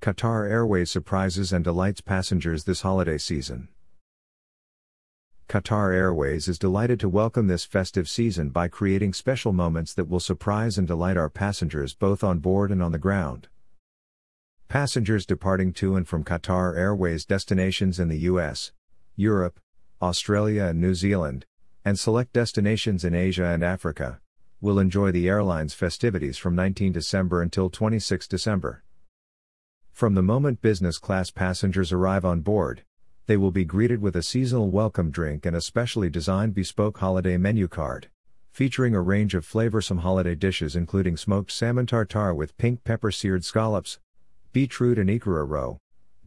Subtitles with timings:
[0.00, 3.68] Qatar Airways surprises and delights passengers this holiday season.
[5.46, 10.18] Qatar Airways is delighted to welcome this festive season by creating special moments that will
[10.18, 13.48] surprise and delight our passengers both on board and on the ground.
[14.68, 18.72] Passengers departing to and from Qatar Airways destinations in the US,
[19.16, 19.60] Europe,
[20.00, 21.44] Australia, and New Zealand,
[21.84, 24.18] and select destinations in Asia and Africa,
[24.62, 28.82] will enjoy the airline's festivities from 19 December until 26 December.
[30.00, 32.84] From the moment business class passengers arrive on board,
[33.26, 37.36] they will be greeted with a seasonal welcome drink and a specially designed bespoke holiday
[37.36, 38.08] menu card,
[38.50, 43.44] featuring a range of flavorsome holiday dishes including smoked salmon tartare with pink pepper seared
[43.44, 43.98] scallops,
[44.54, 45.78] beetroot and ikura roe,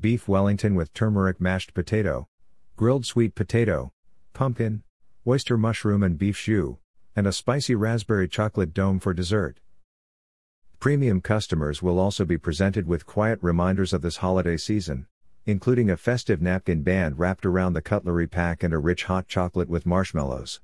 [0.00, 2.26] beef Wellington with turmeric mashed potato,
[2.74, 3.92] grilled sweet potato,
[4.32, 4.82] pumpkin,
[5.26, 6.76] oyster mushroom and beef jus,
[7.14, 9.60] and a spicy raspberry chocolate dome for dessert.
[10.80, 15.08] Premium customers will also be presented with quiet reminders of this holiday season,
[15.44, 19.68] including a festive napkin band wrapped around the cutlery pack and a rich hot chocolate
[19.68, 20.60] with marshmallows.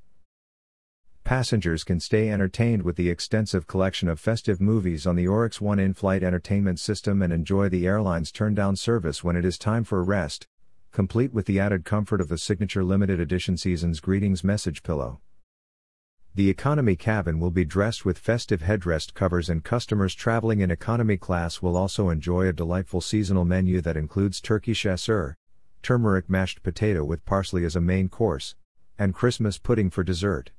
[1.25, 5.81] Passengers can stay entertained with the extensive collection of festive movies on the Oryx One
[5.81, 9.83] in flight entertainment system and enjoy the airline's turn down service when it is time
[9.83, 10.47] for a rest,
[10.93, 15.21] complete with the added comfort of the signature limited edition Season's Greetings message pillow.
[16.37, 21.17] The economy cabin will be dressed with festive headrest covers, and customers traveling in economy
[21.17, 25.37] class will also enjoy a delightful seasonal menu that includes turkey chasseur,
[25.81, 28.57] turmeric mashed potato with parsley as a main course,
[28.99, 30.51] and Christmas pudding for dessert.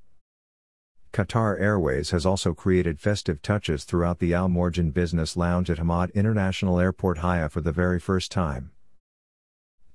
[1.12, 6.14] Qatar Airways has also created festive touches throughout the Al Mourjan Business Lounge at Hamad
[6.14, 8.72] International Airport Haya for the very first time.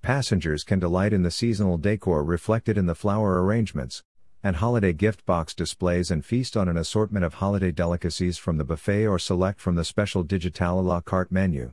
[0.03, 4.03] Passengers can delight in the seasonal decor reflected in the flower arrangements,
[4.43, 8.65] and holiday gift box displays and feast on an assortment of holiday delicacies from the
[8.65, 11.73] buffet or select from the special digital a la carte menu.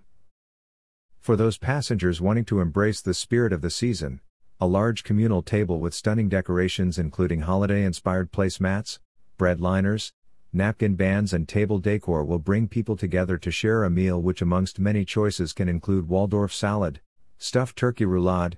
[1.20, 4.22] For those passengers wanting to embrace the spirit of the season,
[4.60, 9.00] a large communal table with stunning decorations including holiday inspired placemats,
[9.38, 10.12] bread liners,
[10.52, 14.80] napkin bands, and table decor will bring people together to share a meal which, amongst
[14.80, 17.00] many choices, can include Waldorf salad,
[17.38, 18.56] stuffed turkey roulade,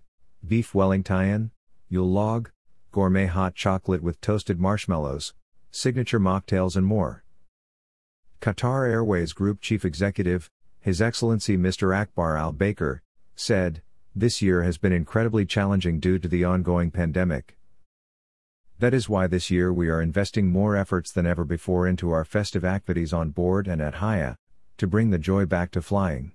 [0.47, 1.51] beef Wellington,
[1.89, 2.51] Yule log,
[2.91, 5.33] gourmet hot chocolate with toasted marshmallows,
[5.71, 7.23] signature mocktails, and more.
[8.41, 11.95] Qatar Airways Group Chief Executive, His Excellency Mr.
[11.95, 13.01] Akbar Al Baker,
[13.35, 13.81] said,
[14.15, 17.57] This year has been incredibly challenging due to the ongoing pandemic.
[18.79, 22.23] That is why this year we are investing more efforts than ever before into our
[22.23, 24.37] festive activities on board and at Haya,
[24.77, 26.31] to bring the joy back to flying.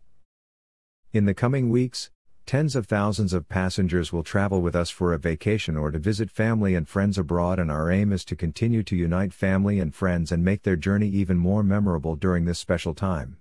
[1.13, 2.11] In the coming weeks,
[2.47, 6.31] tens of thousands of passengers will travel with us for a vacation or to visit
[6.31, 10.31] family and friends abroad, and our aim is to continue to unite family and friends
[10.31, 13.39] and make their journey even more memorable during this special time.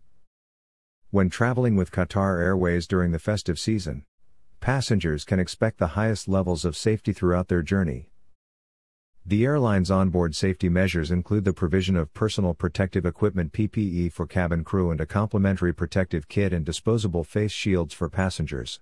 [1.12, 4.06] When traveling with Qatar Airways during the festive season,
[4.62, 8.10] passengers can expect the highest levels of safety throughout their journey.
[9.26, 14.64] The airline's onboard safety measures include the provision of personal protective equipment PPE for cabin
[14.64, 18.80] crew and a complimentary protective kit and disposable face shields for passengers.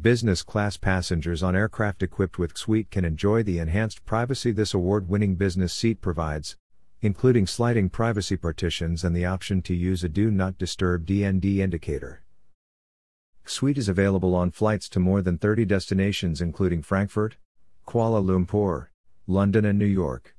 [0.00, 5.10] Business class passengers on aircraft equipped with Suite can enjoy the enhanced privacy this award
[5.10, 6.56] winning business seat provides,
[7.02, 12.22] including sliding privacy partitions and the option to use a Do Not Disturb DND indicator.
[13.44, 17.36] Suite is available on flights to more than 30 destinations, including Frankfurt,
[17.86, 18.86] Kuala Lumpur,
[19.26, 20.34] London, and New York.